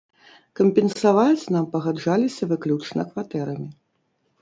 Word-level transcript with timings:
Кампенсаваць 0.59 1.45
нам 1.57 1.69
пагаджаліся 1.77 2.51
выключна 2.57 3.01
кватэрамі. 3.15 3.73